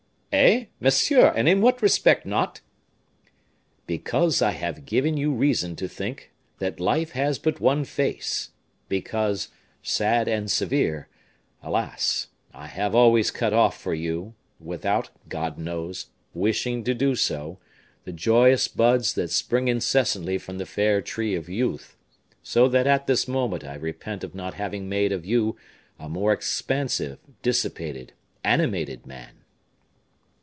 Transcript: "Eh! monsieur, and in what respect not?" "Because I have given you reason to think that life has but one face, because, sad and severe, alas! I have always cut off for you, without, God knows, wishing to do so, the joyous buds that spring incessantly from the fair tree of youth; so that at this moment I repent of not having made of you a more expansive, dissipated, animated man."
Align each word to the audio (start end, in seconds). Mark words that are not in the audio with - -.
"Eh! 0.33 0.67
monsieur, 0.79 1.33
and 1.35 1.49
in 1.49 1.59
what 1.59 1.81
respect 1.81 2.25
not?" 2.25 2.61
"Because 3.85 4.41
I 4.41 4.51
have 4.51 4.85
given 4.85 5.17
you 5.17 5.33
reason 5.33 5.75
to 5.75 5.89
think 5.89 6.31
that 6.59 6.79
life 6.79 7.11
has 7.11 7.37
but 7.37 7.59
one 7.59 7.83
face, 7.83 8.51
because, 8.87 9.49
sad 9.83 10.29
and 10.29 10.49
severe, 10.49 11.09
alas! 11.61 12.29
I 12.53 12.67
have 12.67 12.95
always 12.95 13.29
cut 13.29 13.51
off 13.51 13.77
for 13.77 13.93
you, 13.93 14.33
without, 14.57 15.09
God 15.27 15.57
knows, 15.57 16.05
wishing 16.33 16.85
to 16.85 16.93
do 16.93 17.13
so, 17.13 17.59
the 18.05 18.13
joyous 18.13 18.69
buds 18.69 19.13
that 19.15 19.31
spring 19.31 19.67
incessantly 19.67 20.37
from 20.37 20.59
the 20.59 20.65
fair 20.65 21.01
tree 21.01 21.35
of 21.35 21.49
youth; 21.49 21.97
so 22.41 22.69
that 22.69 22.87
at 22.87 23.05
this 23.05 23.27
moment 23.27 23.65
I 23.65 23.75
repent 23.75 24.23
of 24.23 24.33
not 24.33 24.53
having 24.53 24.87
made 24.87 25.11
of 25.11 25.25
you 25.25 25.57
a 25.99 26.07
more 26.07 26.31
expansive, 26.31 27.19
dissipated, 27.41 28.13
animated 28.45 29.05
man." 29.05 29.35